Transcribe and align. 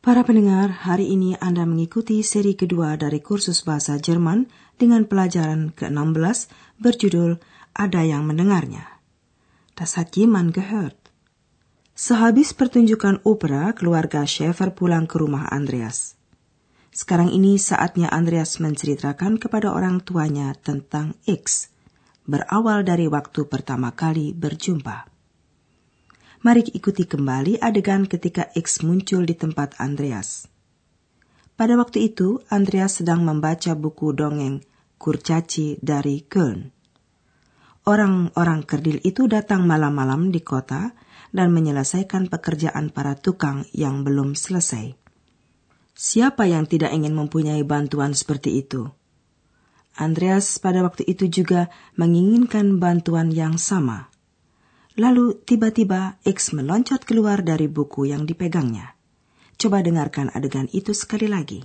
Para 0.00 0.24
pendengar, 0.24 0.72
hari 0.88 1.12
ini 1.12 1.36
Anda 1.44 1.68
mengikuti 1.68 2.24
seri 2.24 2.56
kedua 2.56 2.96
dari 2.96 3.20
kursus 3.20 3.60
bahasa 3.68 4.00
Jerman 4.00 4.48
dengan 4.80 5.04
pelajaran 5.04 5.76
ke-16 5.76 6.48
berjudul 6.80 7.36
Ada 7.76 8.08
yang 8.08 8.24
mendengarnya. 8.24 8.96
Das 9.76 10.00
hat 10.00 10.16
jemand 10.16 10.56
gehört. 10.56 10.96
Sehabis 11.92 12.56
pertunjukan 12.56 13.20
opera, 13.28 13.76
keluarga 13.76 14.24
Schäfer 14.24 14.72
pulang 14.72 15.04
ke 15.04 15.20
rumah 15.20 15.52
Andreas. 15.52 16.16
Sekarang 16.96 17.28
ini 17.28 17.60
saatnya 17.60 18.08
Andreas 18.08 18.56
menceritakan 18.56 19.36
kepada 19.36 19.68
orang 19.68 20.00
tuanya 20.00 20.56
tentang 20.56 21.12
X, 21.28 21.68
berawal 22.24 22.88
dari 22.88 23.04
waktu 23.04 23.44
pertama 23.44 23.92
kali 23.92 24.32
berjumpa. 24.32 25.09
Mari 26.40 26.72
ikuti 26.72 27.04
kembali 27.04 27.60
adegan 27.60 28.08
ketika 28.08 28.48
X 28.56 28.80
muncul 28.80 29.28
di 29.28 29.36
tempat 29.36 29.76
Andreas. 29.76 30.48
Pada 31.52 31.76
waktu 31.76 32.08
itu, 32.08 32.40
Andreas 32.48 33.04
sedang 33.04 33.28
membaca 33.28 33.76
buku 33.76 34.16
dongeng 34.16 34.64
Kurcaci 34.96 35.76
dari 35.84 36.24
Köln. 36.24 36.72
Orang-orang 37.84 38.64
kerdil 38.64 39.04
itu 39.04 39.28
datang 39.28 39.68
malam-malam 39.68 40.32
di 40.32 40.40
kota 40.40 40.96
dan 41.28 41.52
menyelesaikan 41.52 42.32
pekerjaan 42.32 42.88
para 42.88 43.20
tukang 43.20 43.68
yang 43.76 44.00
belum 44.00 44.32
selesai. 44.32 44.96
Siapa 45.92 46.48
yang 46.48 46.64
tidak 46.64 46.96
ingin 46.96 47.12
mempunyai 47.12 47.60
bantuan 47.68 48.16
seperti 48.16 48.64
itu? 48.64 48.88
Andreas 49.92 50.56
pada 50.56 50.80
waktu 50.80 51.04
itu 51.04 51.28
juga 51.28 51.68
menginginkan 52.00 52.80
bantuan 52.80 53.28
yang 53.28 53.60
sama. 53.60 54.09
Lalu 54.98 55.38
tiba-tiba 55.46 56.18
X 56.26 56.50
meloncat 56.50 57.06
keluar 57.06 57.46
dari 57.46 57.70
buku 57.70 58.10
yang 58.10 58.26
dipegangnya. 58.26 58.98
Coba 59.54 59.86
dengarkan 59.86 60.34
adegan 60.34 60.66
itu 60.74 60.90
sekali 60.90 61.30
lagi. 61.30 61.62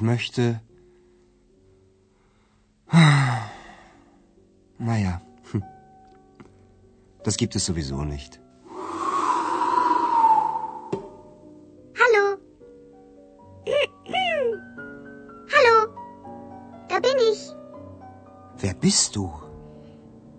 Ich 0.00 0.06
möchte. 0.06 0.62
Naja, 4.78 5.20
das 7.22 7.36
gibt 7.36 7.54
es 7.54 7.66
sowieso 7.66 8.02
nicht. 8.02 8.40
Hallo. 12.00 12.38
Hallo. 15.54 15.94
Da 16.88 16.98
bin 16.98 17.18
ich. 17.30 17.54
Wer 18.56 18.72
bist 18.72 19.16
du? 19.16 19.30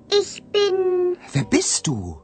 Ich 0.10 0.42
bin. 0.46 1.18
Wer 1.34 1.44
bist 1.44 1.86
du? 1.86 2.20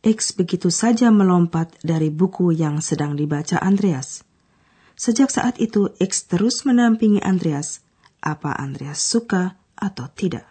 X 0.00 0.32
begitu 0.32 0.72
saja 0.72 1.12
melompat 1.12 1.76
dari 1.84 2.08
buku 2.08 2.56
yang 2.56 2.80
sedang 2.80 3.20
dibaca 3.20 3.60
Andreas. 3.60 4.24
Sejak 4.96 5.28
saat 5.28 5.60
itu, 5.60 5.92
X 6.00 6.24
terus 6.24 6.64
menampingi 6.64 7.20
Andreas, 7.20 7.84
apa 8.24 8.56
Andreas 8.56 9.04
suka 9.04 9.60
atau 9.76 10.08
tidak. 10.08 10.48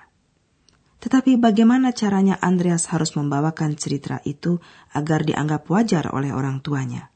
Tetapi 1.01 1.41
bagaimana 1.41 1.97
caranya 1.97 2.37
Andreas 2.37 2.93
harus 2.93 3.17
membawakan 3.17 3.73
cerita 3.73 4.21
itu 4.21 4.61
agar 4.93 5.25
dianggap 5.25 5.65
wajar 5.71 6.13
oleh 6.13 6.29
orang 6.29 6.61
tuanya? 6.61 7.09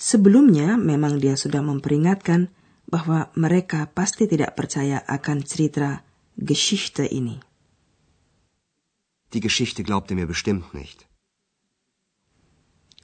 Sebelumnya 0.00 0.74
memang 0.80 1.22
dia 1.22 1.38
sudah 1.38 1.62
memperingatkan 1.62 2.50
bahwa 2.90 3.30
mereka 3.38 3.86
pasti 3.86 4.26
tidak 4.26 4.58
percaya 4.58 4.98
akan 5.06 5.46
cerita 5.46 6.02
Geschichte 6.34 7.06
ini. 7.06 7.38
Die 9.30 9.38
Geschichte 9.38 9.86
glaubte 9.86 10.18
mir 10.18 10.26
bestimmt 10.26 10.74
nicht. 10.74 11.06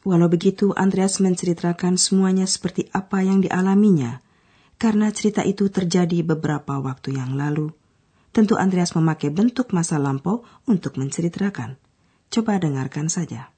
Walau 0.07 0.31
begitu, 0.31 0.71
Andreas 0.79 1.19
menceritakan 1.19 1.99
semuanya 1.99 2.47
seperti 2.47 2.87
apa 2.95 3.27
yang 3.27 3.43
dialaminya. 3.43 4.23
Karena 4.79 5.11
cerita 5.11 5.43
itu 5.43 5.67
terjadi 5.67 6.23
beberapa 6.23 6.79
waktu 6.79 7.19
yang 7.19 7.35
lalu. 7.35 7.75
Tentu 8.31 8.55
Andreas 8.55 8.95
memakai 8.95 9.35
bentuk 9.35 9.75
masa 9.75 9.99
lampau 9.99 10.47
untuk 10.71 10.95
menceritakan. 10.95 11.75
Coba 12.31 12.63
dengarkan 12.63 13.11
saja. 13.11 13.56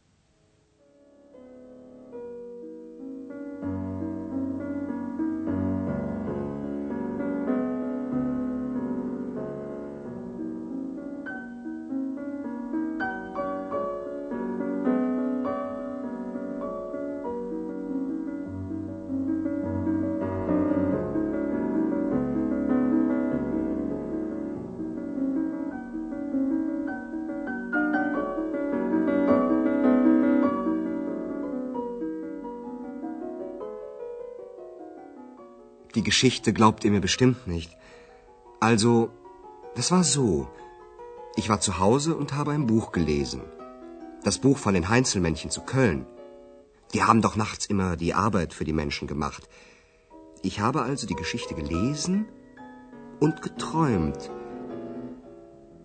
Geschichte 36.11 36.53
glaubt 36.59 36.85
ihr 36.85 36.93
mir 36.95 37.05
bestimmt 37.09 37.47
nicht. 37.47 37.71
Also, 38.61 38.93
das 39.77 39.89
war 39.95 40.05
so. 40.05 40.49
Ich 41.41 41.49
war 41.51 41.61
zu 41.61 41.73
Hause 41.79 42.17
und 42.21 42.35
habe 42.39 42.53
ein 42.53 42.67
Buch 42.67 42.93
gelesen. 42.99 43.43
Das 44.25 44.39
Buch 44.45 44.59
von 44.65 44.75
den 44.75 44.89
Heinzelmännchen 44.89 45.51
zu 45.57 45.61
Köln. 45.73 46.07
Die 46.93 47.03
haben 47.03 47.23
doch 47.27 47.37
nachts 47.37 47.67
immer 47.67 47.91
die 48.05 48.15
Arbeit 48.15 48.55
für 48.55 48.65
die 48.65 48.79
Menschen 48.83 49.07
gemacht. 49.07 49.43
Ich 50.43 50.61
habe 50.61 50.81
also 50.83 51.07
die 51.07 51.21
Geschichte 51.23 51.55
gelesen 51.55 52.27
und 53.21 53.43
geträumt. 53.43 54.31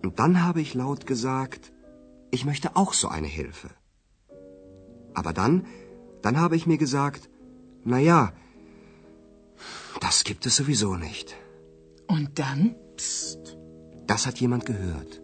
Und 0.03 0.19
dann 0.19 0.43
habe 0.45 0.61
ich 0.61 0.73
laut 0.73 1.05
gesagt, 1.05 1.73
ich 2.31 2.45
möchte 2.45 2.75
auch 2.79 2.93
so 2.93 3.07
eine 3.09 3.31
Hilfe. 3.39 3.69
Aber 5.13 5.33
dann, 5.33 5.65
dann 6.21 6.39
habe 6.43 6.55
ich 6.55 6.65
mir 6.65 6.79
gesagt, 6.85 7.29
na 7.83 7.99
ja, 7.99 8.33
das 9.99 10.23
gibt 10.23 10.45
es 10.45 10.55
sowieso 10.55 10.95
nicht. 10.95 11.35
Und 12.07 12.39
dann? 12.39 12.75
Psst. 12.97 13.57
Das 14.07 14.25
hat 14.25 14.39
jemand 14.39 14.65
gehört. 14.65 15.21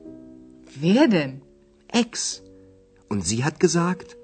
Wer 0.79 1.07
denn? 1.07 1.41
Ex. 1.87 2.41
Und 3.09 3.25
sie 3.25 3.43
hat 3.43 3.59
gesagt, 3.59 4.15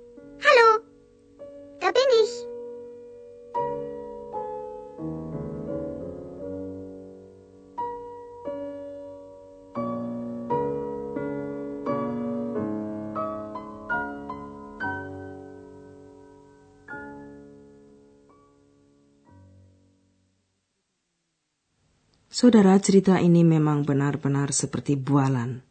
Saudara, 22.36 22.76
cerita 22.84 23.16
ini 23.16 23.48
memang 23.48 23.88
benar-benar 23.88 24.52
seperti 24.52 25.00
bualan. 25.00 25.64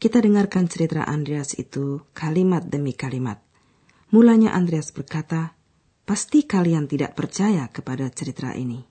Kita 0.00 0.24
dengarkan 0.24 0.72
cerita 0.72 1.04
Andreas 1.04 1.52
itu 1.52 2.00
kalimat 2.16 2.64
demi 2.64 2.96
kalimat. 2.96 3.44
Mulanya 4.08 4.56
Andreas 4.56 4.88
berkata, 4.88 5.52
pasti 6.08 6.48
kalian 6.48 6.88
tidak 6.88 7.12
percaya 7.12 7.68
kepada 7.68 8.08
cerita 8.08 8.56
ini. 8.56 8.88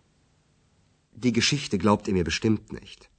Die 1.10 1.34
Geschichte 1.34 1.82
glaubt 1.82 2.06
ihr 2.06 2.14
mir 2.14 2.22
bestimmt 2.22 2.70
nicht. 2.70 3.10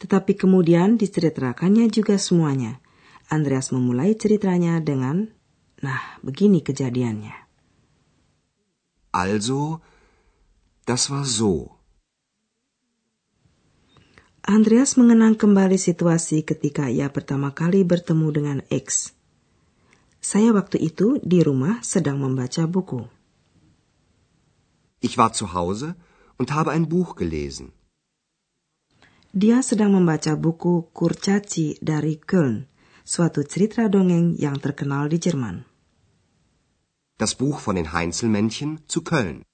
Tetapi 0.00 0.32
kemudian 0.32 0.96
diceritakannya 0.96 1.92
juga 1.92 2.16
semuanya. 2.16 2.80
Andreas 3.28 3.68
memulai 3.68 4.16
ceritanya 4.16 4.80
dengan, 4.80 5.28
nah 5.84 6.16
begini 6.24 6.64
kejadiannya. 6.64 7.36
Also, 9.12 9.84
das 10.88 11.12
war 11.12 11.28
so. 11.28 11.81
Andreas 14.42 14.98
mengenang 14.98 15.38
kembali 15.38 15.78
situasi 15.78 16.42
ketika 16.42 16.90
ia 16.90 17.06
pertama 17.14 17.54
kali 17.54 17.86
bertemu 17.86 18.28
dengan 18.34 18.58
X. 18.74 19.14
Saya 20.18 20.50
waktu 20.50 20.82
itu 20.82 21.22
di 21.22 21.46
rumah 21.46 21.78
sedang 21.86 22.18
membaca 22.18 22.66
buku. 22.66 23.06
Ich 24.98 25.14
war 25.14 25.30
zu 25.30 25.54
Hause 25.54 25.94
und 26.42 26.50
habe 26.50 26.74
ein 26.74 26.90
Buch 26.90 27.14
gelesen. 27.14 27.70
Dia 29.30 29.62
sedang 29.62 29.94
membaca 29.94 30.34
buku 30.34 30.90
Kurcaci 30.90 31.78
dari 31.78 32.18
Köln, 32.18 32.66
suatu 33.06 33.46
cerita 33.46 33.86
dongeng 33.86 34.34
yang 34.34 34.58
terkenal 34.58 35.06
di 35.06 35.22
Jerman. 35.22 35.62
Das 37.14 37.38
Buch 37.38 37.62
von 37.62 37.78
den 37.78 37.94
Heinzelmännchen 37.94 38.82
zu 38.90 39.06
Köln. 39.06 39.46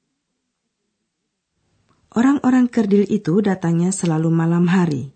Orang-orang 2.19 2.67
kerdil 2.67 3.07
itu 3.07 3.39
datangnya 3.39 3.95
selalu 3.95 4.27
malam 4.35 4.67
hari. 4.67 5.15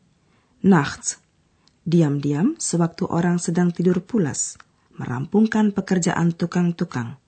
Nachts. 0.62 1.19
Diam-diam 1.82 2.54
sewaktu 2.62 3.10
orang 3.10 3.43
sedang 3.43 3.75
tidur 3.75 3.99
pulas, 4.06 4.54
merampungkan 4.94 5.75
pekerjaan 5.75 6.31
tukang-tukang. 6.31 7.19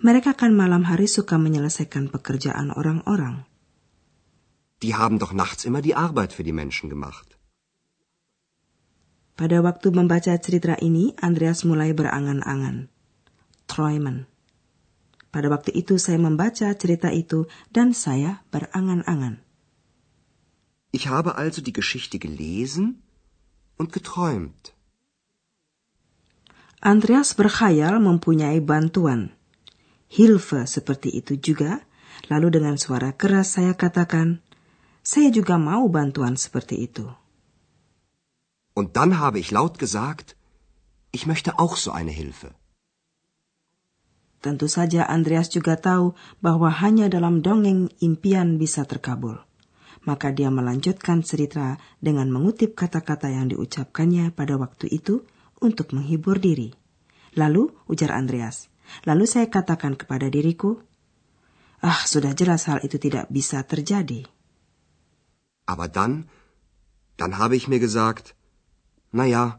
Mereka 0.00 0.32
kan 0.32 0.56
malam 0.56 0.88
hari 0.88 1.04
suka 1.04 1.36
menyelesaikan 1.36 2.08
pekerjaan 2.08 2.72
orang-orang. 2.72 3.44
Die 4.80 4.96
haben 4.96 5.20
doch 5.20 5.36
nachts 5.36 5.68
immer 5.68 5.84
die 5.84 5.92
Arbeit 5.92 6.32
für 6.32 6.40
die 6.40 6.56
Menschen 6.56 6.88
gemacht. 6.88 7.36
Pada 9.36 9.60
waktu 9.60 9.92
membaca 9.92 10.32
cerita 10.40 10.80
ini, 10.80 11.12
Andreas 11.20 11.68
mulai 11.68 11.92
berangan-angan. 11.92 12.88
Träumen. 13.68 14.31
Pada 15.32 15.48
waktu 15.48 15.72
itu 15.72 15.96
saya 15.96 16.20
membaca 16.20 16.68
cerita 16.76 17.08
itu 17.08 17.48
dan 17.72 17.96
saya 17.96 18.44
berangan-angan. 18.52 19.40
Ich 20.92 21.08
habe 21.08 21.40
also 21.40 21.64
die 21.64 21.72
Geschichte 21.72 22.20
gelesen 22.20 23.00
und 23.80 23.96
geträumt. 23.96 24.76
Andreas 26.84 27.32
berkhayal 27.32 27.96
mempunyai 27.96 28.60
bantuan. 28.60 29.32
Hilfe 30.12 30.68
seperti 30.68 31.16
itu 31.16 31.40
juga. 31.40 31.80
Lalu 32.28 32.60
dengan 32.60 32.76
suara 32.76 33.16
keras 33.16 33.56
saya 33.56 33.72
katakan, 33.72 34.44
saya 35.00 35.32
juga 35.32 35.56
mau 35.56 35.88
bantuan 35.88 36.36
seperti 36.36 36.84
itu. 36.84 37.08
Und 38.76 38.94
dann 39.00 39.16
habe 39.16 39.40
ich 39.40 39.48
laut 39.48 39.80
gesagt, 39.80 40.36
ich 41.10 41.24
möchte 41.24 41.56
auch 41.56 41.80
so 41.80 41.90
eine 41.90 42.12
Hilfe. 42.12 42.52
Tentu 44.42 44.66
saja 44.66 45.06
Andreas 45.06 45.46
juga 45.54 45.78
tahu 45.78 46.18
bahwa 46.42 46.66
hanya 46.82 47.06
dalam 47.06 47.46
dongeng 47.46 47.94
impian 48.02 48.58
bisa 48.58 48.82
terkabul. 48.82 49.38
Maka 50.02 50.34
dia 50.34 50.50
melanjutkan 50.50 51.22
cerita 51.22 51.78
dengan 52.02 52.26
mengutip 52.26 52.74
kata-kata 52.74 53.30
yang 53.30 53.46
diucapkannya 53.54 54.34
pada 54.34 54.58
waktu 54.58 54.90
itu 54.90 55.22
untuk 55.62 55.94
menghibur 55.94 56.42
diri. 56.42 56.74
Lalu, 57.38 57.70
ujar 57.86 58.10
Andreas, 58.10 58.66
lalu 59.06 59.30
saya 59.30 59.46
katakan 59.46 59.94
kepada 59.94 60.26
diriku, 60.26 60.82
Ah, 61.82 62.02
sudah 62.02 62.34
jelas 62.34 62.66
hal 62.70 62.78
itu 62.82 62.98
tidak 62.98 63.30
bisa 63.30 63.62
terjadi. 63.62 64.26
Aber 65.66 65.86
dann, 65.90 66.30
dann 67.18 67.38
habe 67.38 67.54
ich 67.58 67.66
mir 67.66 67.78
gesagt, 67.78 68.34
na 69.10 69.26
ja, 69.26 69.58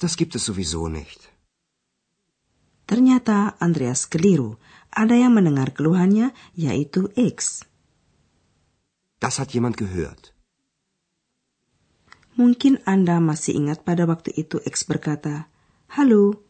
das 0.00 0.16
gibt 0.16 0.36
es 0.36 0.44
sowieso 0.44 0.88
nicht. 0.88 1.35
Ternyata 2.86 3.58
Andreas 3.58 4.06
keliru. 4.06 4.62
Ada 4.94 5.18
yang 5.18 5.34
mendengar 5.34 5.74
keluhannya, 5.74 6.32
yaitu 6.56 7.12
X. 7.18 7.66
Das 9.18 9.42
hat 9.42 9.52
jemand 9.52 9.74
gehört. 9.76 10.32
Mungkin 12.38 12.80
Anda 12.86 13.18
masih 13.18 13.58
ingat 13.58 13.82
pada 13.82 14.06
waktu 14.06 14.32
itu 14.38 14.62
X 14.62 14.86
berkata, 14.86 15.50
Halo, 15.92 16.46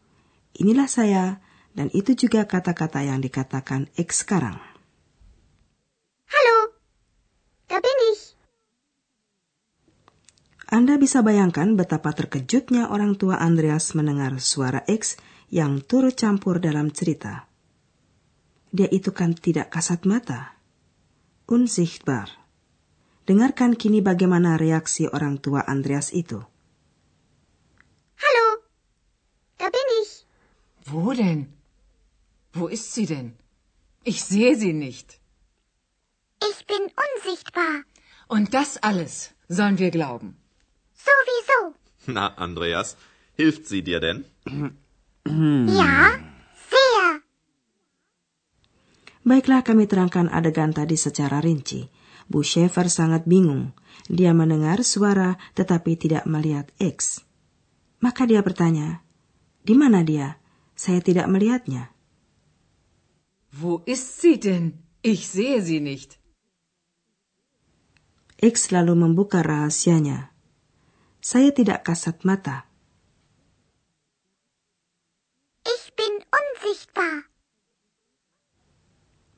inilah 0.55 0.85
saya, 0.85 1.39
dan 1.73 1.87
itu 1.95 2.13
juga 2.13 2.45
kata-kata 2.45 3.01
yang 3.07 3.23
dikatakan 3.23 3.87
X 3.95 4.27
sekarang. 4.27 4.59
Hallo, 6.27 6.57
da 7.71 7.79
bin 7.79 7.99
ich. 8.13 8.35
Anda 10.67 10.99
bisa 10.99 11.23
bayangkan 11.23 11.79
betapa 11.79 12.11
terkejutnya 12.11 12.91
orang 12.91 13.15
tua 13.15 13.39
Andreas 13.39 13.95
mendengar 13.95 14.35
suara 14.43 14.83
X 14.91 15.15
yang 15.47 15.79
turut 15.83 16.15
campur 16.19 16.59
dalam 16.59 16.91
cerita. 16.91 17.47
Dia 18.71 18.87
itu 18.91 19.15
kan 19.15 19.31
tidak 19.31 19.71
kasat 19.71 20.03
mata. 20.03 20.59
Unsichtbar. 21.47 22.27
Dengarkan 23.27 23.75
kini 23.75 24.03
bagaimana 24.03 24.59
reaksi 24.59 25.07
orang 25.07 25.39
tua 25.39 25.63
Andreas 25.63 26.11
itu. 26.11 26.39
Hallo, 28.19 28.47
da 29.59 29.67
bin 29.71 29.89
ich. 30.03 30.27
Wo 30.87 31.11
denn? 31.15 31.51
Wo 32.55 32.67
ist 32.67 32.95
sie 32.95 33.07
denn? 33.07 33.35
Ich 34.03 34.23
sehe 34.23 34.55
sie 34.55 34.71
nicht. 34.71 35.19
Ich 36.39 36.65
bin 36.67 36.91
unsichtbar. 36.95 37.83
Und 38.27 38.53
das 38.53 38.77
alles 38.79 39.31
sollen 39.47 39.79
wir 39.79 39.91
glauben. 39.91 40.35
Sowieso. 40.95 41.75
Na, 42.07 42.35
Andreas, 42.35 42.95
hilft 43.35 43.67
sie 43.67 43.83
dir 43.83 43.99
denn? 43.99 44.25
Ja, 45.67 46.17
sehr. 46.55 47.21
Baiklah 49.27 49.61
kami 49.61 49.85
terangkan 49.85 50.31
adegan 50.31 50.71
tadi 50.71 50.95
secara 50.95 51.43
rinci. 51.43 51.91
Bu 52.27 52.43
Schaefer 52.43 52.87
sangat 52.91 53.23
bingung. 53.27 53.75
Dia 54.07 54.35
mendengar 54.35 54.83
suara 54.83 55.39
tetapi 55.55 55.95
tidak 55.99 56.23
melihat 56.27 56.71
X. 56.79 57.23
Maka 57.99 58.27
dia 58.29 58.43
bertanya, 58.43 59.03
di 59.63 59.73
mana 59.75 60.03
dia? 60.03 60.39
Saya 60.77 61.01
tidak 61.01 61.25
melihatnya. 61.27 61.89
Wo 63.51 63.81
ist 63.89 64.21
sie 64.21 64.37
denn? 64.37 64.77
Ich 65.01 65.27
sehe 65.27 65.63
sie 65.65 65.81
nicht. 65.81 66.21
X 68.37 68.69
lalu 68.69 68.93
membuka 68.93 69.41
rahasianya. 69.41 70.29
Saya 71.25 71.49
tidak 71.49 71.81
kasat 71.89 72.21
mata. 72.21 72.69
Ich 75.65 75.89
bin 75.97 76.21
unsichtbar. 76.29 77.25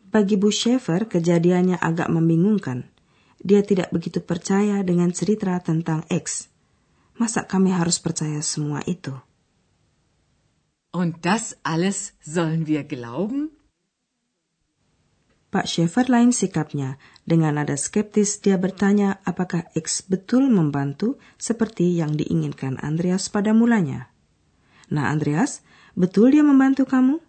Bagi 0.10 0.42
Bu 0.42 0.50
Schaefer, 0.50 1.06
kejadiannya 1.06 1.78
agak 1.78 2.10
membingungkan. 2.10 2.90
Dia 3.38 3.62
tidak 3.62 3.94
begitu 3.94 4.26
percaya 4.26 4.82
dengan 4.82 5.14
cerita 5.14 5.54
tentang 5.62 6.02
X. 6.10 6.50
Masa 7.22 7.46
kami 7.46 7.70
harus 7.70 8.02
percaya 8.02 8.42
semua 8.42 8.82
itu? 8.90 9.14
Und 10.90 11.22
das 11.22 11.54
alles 11.62 12.18
sollen 12.26 12.66
wir 12.66 12.90
glauben? 12.90 13.54
Pak 15.54 15.70
Schaefer 15.70 16.10
lain 16.10 16.34
sikapnya. 16.34 16.98
Dengan 17.22 17.62
nada 17.62 17.78
skeptis, 17.78 18.42
dia 18.42 18.58
bertanya 18.58 19.22
apakah 19.26 19.70
X 19.78 20.10
betul 20.10 20.50
membantu 20.50 21.22
seperti 21.38 21.94
yang 21.94 22.18
diinginkan 22.18 22.82
Andreas 22.82 23.30
pada 23.30 23.54
mulanya. 23.54 24.10
Nah, 24.90 25.14
Andreas, 25.14 25.62
betul 25.94 26.34
dia 26.34 26.42
membantu 26.42 26.90
kamu? 26.90 27.22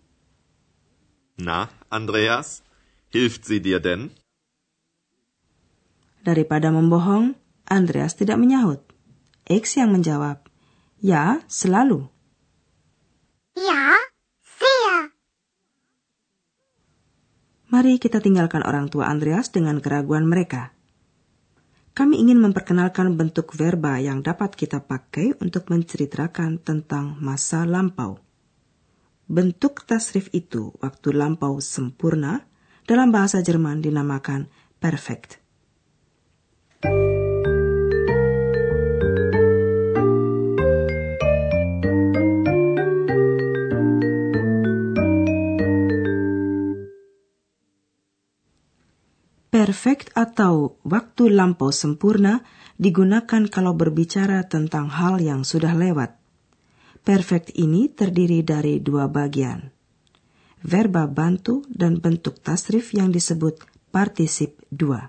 Na, 1.41 1.69
Andreas, 1.93 2.65
hilft 3.11 3.47
sie 3.47 3.63
dir 3.63 3.79
denn? 3.83 4.15
Daripada 6.21 6.71
membohong, 6.75 7.39
Andreas 7.67 8.19
tidak 8.19 8.37
menyahut. 8.37 8.83
X 9.47 9.79
yang 9.81 9.95
menjawab, 9.95 10.47
"Ya, 11.03 11.43
selalu." 11.51 12.07
Ja, 13.57 13.99
sehr. 14.43 15.11
Mari 17.71 18.03
kita 18.03 18.19
tinggalkan 18.19 18.67
orang 18.67 18.91
tua 18.91 19.07
Andreas 19.07 19.51
dengan 19.55 19.79
keraguan 19.79 20.27
mereka. 20.27 20.75
Kami 21.95 22.19
ingin 22.19 22.39
memperkenalkan 22.39 23.19
bentuk 23.19 23.55
verba 23.55 23.99
yang 23.99 24.23
dapat 24.23 24.55
kita 24.55 24.83
pakai 24.87 25.35
untuk 25.43 25.71
menceritakan 25.71 26.63
tentang 26.63 27.19
masa 27.19 27.67
lampau. 27.67 28.23
Bentuk 29.31 29.87
tasrif 29.87 30.31
itu 30.35 30.75
waktu 30.83 31.15
lampau 31.15 31.63
sempurna 31.63 32.50
dalam 32.85 33.09
bahasa 33.11 33.41
Jerman 33.45 33.83
dinamakan 33.85 34.49
perfect. 34.79 35.41
Perfect 49.51 50.15
atau 50.15 50.79
waktu 50.87 51.35
lampau 51.35 51.75
sempurna 51.75 52.47
digunakan 52.81 53.45
kalau 53.51 53.77
berbicara 53.77 54.47
tentang 54.49 54.89
hal 54.89 55.21
yang 55.21 55.45
sudah 55.45 55.77
lewat. 55.77 56.17
Perfect 57.03 57.53
ini 57.59 57.91
terdiri 57.91 58.41
dari 58.47 58.81
dua 58.81 59.11
bagian. 59.11 59.80
Verba 60.61 61.09
bantu 61.09 61.65
dan 61.73 61.97
bentuk 62.05 62.37
tasrif 62.45 62.93
yang 62.93 63.09
disebut 63.09 63.65
partisip 63.89 64.61
dua. 64.69 65.09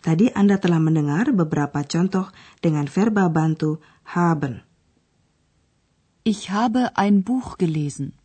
Tadi 0.00 0.32
Anda 0.32 0.56
telah 0.56 0.80
mendengar 0.80 1.28
beberapa 1.36 1.84
contoh 1.84 2.32
dengan 2.64 2.88
verba 2.88 3.28
bantu 3.28 3.82
haben. 4.08 4.64
Ich 6.24 6.48
habe 6.48 6.92
ein 6.96 7.24
Buch 7.24 7.60
gelesen. 7.60 8.16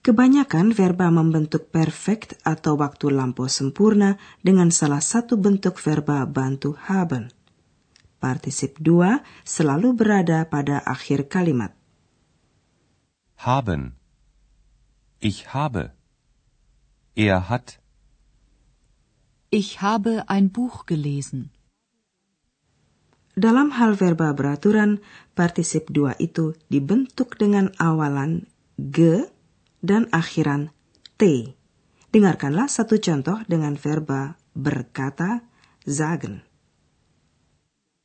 Kebanyakan 0.00 0.72
verba 0.72 1.12
membentuk 1.12 1.68
perfect 1.68 2.40
atau 2.40 2.80
waktu 2.80 3.12
lampau 3.12 3.52
sempurna 3.52 4.16
dengan 4.40 4.72
salah 4.72 5.04
satu 5.04 5.36
bentuk 5.36 5.76
verba 5.76 6.24
bantu 6.24 6.72
haben. 6.88 7.28
Partisip 8.16 8.80
dua 8.80 9.20
selalu 9.44 9.92
berada 9.92 10.48
pada 10.48 10.80
akhir 10.84 11.28
kalimat. 11.28 11.76
Haben. 13.40 13.96
Ich 15.18 15.54
habe. 15.54 15.96
Er 17.16 17.48
hat. 17.48 17.80
Ich 19.48 19.80
habe 19.80 20.28
ein 20.28 20.52
Buch 20.52 20.84
gelesen. 20.84 21.48
Dalam 23.32 23.80
hal 23.80 23.96
verba 23.96 24.36
beraturan, 24.36 25.00
partisip 25.32 25.88
dua 25.88 26.12
itu 26.20 26.52
dibentuk 26.68 27.40
dengan 27.40 27.72
awalan 27.80 28.44
ge 28.76 29.32
dan 29.80 30.12
akhiran 30.12 30.68
T. 31.16 31.56
Dengarkanlah 32.12 32.68
satu 32.68 33.00
contoh 33.00 33.40
dengan 33.48 33.80
verba 33.80 34.36
berkata, 34.52 35.40
sagen. 35.88 36.44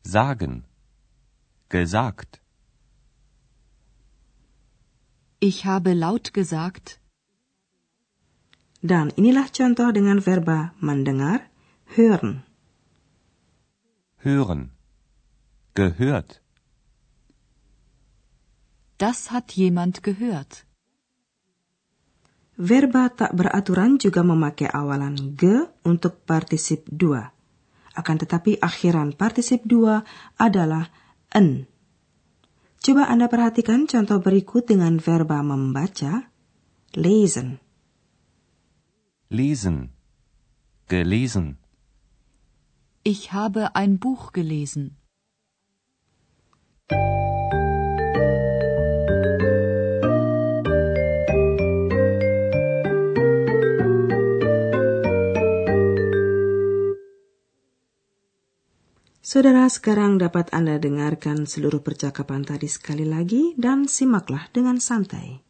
Sagen. 0.07 0.63
Gesagt. 1.67 2.44
Ich 5.39 5.65
habe 5.65 5.93
laut 5.93 6.33
gesagt. 6.33 6.99
Dan 8.85 9.09
inilah 9.17 9.49
contoh 9.49 9.89
dengan 9.89 10.21
verba 10.21 10.77
mendengar, 10.77 11.49
hören. 11.97 12.45
Hören. 14.21 14.71
Gehört. 15.73 16.41
Das 19.01 19.33
hat 19.33 19.51
jemand 19.57 20.05
gehört. 20.05 20.63
Verba 22.55 23.11
tak 23.11 23.35
beraturan 23.35 23.99
juga 23.99 24.23
memakai 24.23 24.71
awalan 24.71 25.35
ge 25.35 25.67
untuk 25.83 26.23
partisip 26.23 26.87
dua. 26.87 27.35
Akan 27.91 28.15
tetapi 28.15 28.63
akhiran 28.63 29.11
partisip 29.11 29.67
dua 29.67 30.07
adalah 30.39 30.87
en. 31.35 31.67
Coba 32.85 33.09
Anda 33.09 33.25
perhatikan 33.25 33.89
contoh 33.89 34.21
berikut 34.21 34.69
dengan 34.69 35.01
verba 35.01 35.41
membaca, 35.41 36.29
lesen. 36.93 37.57
Lesen. 39.25 39.89
Gelesen. 40.85 41.57
Ich 43.01 43.33
habe 43.33 43.73
ein 43.73 43.97
Buch 43.97 44.37
gelesen. 44.37 45.01
Saudara, 59.35 59.67
sekarang 59.67 60.15
dapat 60.15 60.47
Anda 60.55 60.79
dengarkan 60.79 61.43
seluruh 61.43 61.83
percakapan 61.83 62.47
tadi 62.47 62.71
sekali 62.71 63.03
lagi 63.03 63.51
dan 63.59 63.83
simaklah 63.83 64.47
dengan 64.55 64.79
santai. 64.79 65.44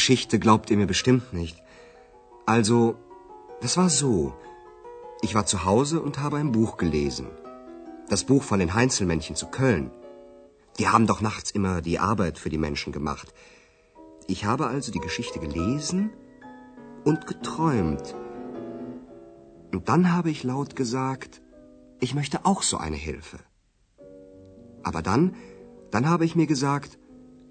Geschichte 0.00 0.38
glaubt 0.38 0.70
ihr 0.70 0.78
mir 0.78 0.86
bestimmt 0.86 1.34
nicht. 1.34 1.62
Also, 2.46 2.94
das 3.60 3.76
war 3.76 3.90
so. 3.90 4.32
Ich 5.20 5.34
war 5.34 5.44
zu 5.44 5.66
Hause 5.66 6.00
und 6.00 6.18
habe 6.20 6.38
ein 6.38 6.52
Buch 6.52 6.78
gelesen. 6.78 7.26
Das 8.08 8.24
Buch 8.24 8.42
von 8.42 8.60
den 8.60 8.72
Heinzelmännchen 8.72 9.36
zu 9.36 9.48
Köln. 9.48 9.90
Die 10.78 10.88
haben 10.88 11.06
doch 11.06 11.20
nachts 11.20 11.50
immer 11.50 11.82
die 11.82 11.98
Arbeit 11.98 12.38
für 12.38 12.48
die 12.48 12.62
Menschen 12.66 12.94
gemacht. 12.94 13.34
Ich 14.26 14.46
habe 14.46 14.68
also 14.68 14.90
die 14.90 15.04
Geschichte 15.08 15.38
gelesen 15.38 16.08
und 17.04 17.26
geträumt. 17.26 18.14
Und 19.74 19.90
dann 19.90 20.14
habe 20.14 20.30
ich 20.30 20.44
laut 20.44 20.76
gesagt, 20.76 21.42
ich 22.00 22.14
möchte 22.14 22.46
auch 22.46 22.62
so 22.62 22.78
eine 22.78 22.96
Hilfe. 22.96 23.38
Aber 24.82 25.02
dann, 25.02 25.34
dann 25.90 26.08
habe 26.08 26.24
ich 26.24 26.36
mir 26.36 26.46
gesagt, 26.46 26.98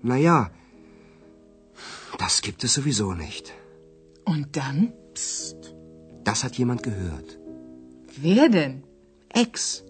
na 0.02 0.16
ja, 0.16 0.50
das 2.30 2.44
gibt 2.44 2.64
es 2.64 2.76
sowieso 2.76 3.14
nicht. 3.14 3.54
Und 4.24 4.56
dann? 4.56 4.94
Psst. 5.16 5.74
Das 6.24 6.44
hat 6.44 6.60
jemand 6.60 6.84
gehört. 6.84 7.40
Wer 8.22 8.50
denn? 8.50 8.84
Ex. 9.30 9.84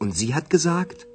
Und 0.00 0.10
sie 0.10 0.34
hat 0.34 0.50
gesagt, 0.50 1.06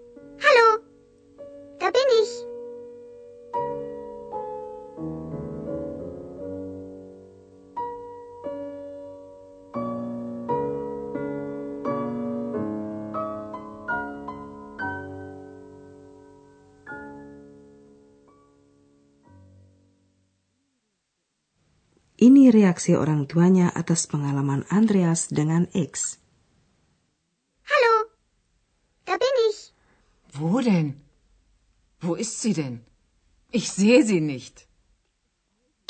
Ini 22.24 22.44
reaksi 22.56 22.96
orang 22.96 23.28
tuanya 23.28 23.68
atas 23.76 24.08
pengalaman 24.08 24.64
Andreas 24.72 25.28
dengan 25.28 25.68
X. 25.76 26.24
Hallo, 27.68 27.96
da 29.04 29.20
bin 29.20 29.36
ich. 29.52 29.76
Wo 30.32 30.64
denn? 30.64 31.04
Wo 32.00 32.16
ist 32.16 32.40
sie 32.40 32.56
denn? 32.56 32.76
Ich 33.52 33.68
sehe 33.76 34.08
sie 34.08 34.22
nicht. 34.24 34.56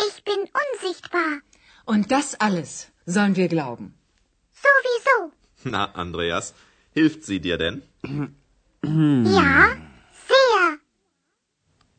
Ich 0.07 0.15
bin 0.25 0.41
unsichtbar. 0.63 1.45
Und 1.85 2.09
das 2.09 2.33
alles 2.41 2.89
sollen 3.05 3.35
wir 3.37 3.47
glauben. 3.47 3.93
Sowieso. 4.65 5.17
Na, 5.69 5.85
Andreas, 5.93 6.53
hilft 6.97 7.23
sie 7.29 7.39
dir 7.45 7.57
denn? 7.61 7.83
Ja, 9.37 9.77
sehr. 10.29 10.63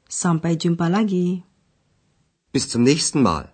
Sampai 0.09 0.53
jumpa 0.59 0.89
lagi. 0.89 1.45
bis 2.55 2.69
zum 2.69 2.83
nächsten 2.83 3.21
Mal. 3.23 3.54